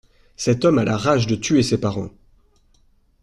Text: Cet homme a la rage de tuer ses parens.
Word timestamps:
Cet 0.35 0.65
homme 0.65 0.79
a 0.79 0.83
la 0.83 0.97
rage 0.97 1.27
de 1.27 1.35
tuer 1.35 1.61
ses 1.61 1.77
parens. 1.79 2.09